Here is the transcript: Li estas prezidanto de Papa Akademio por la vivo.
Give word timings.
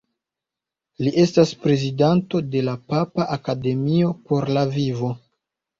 Li 1.07 1.13
estas 1.25 1.51
prezidanto 1.65 2.41
de 2.57 2.65
Papa 2.95 3.31
Akademio 3.39 4.13
por 4.31 4.55
la 4.59 4.71
vivo. 4.79 5.17